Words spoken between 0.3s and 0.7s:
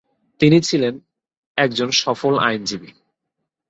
তিনি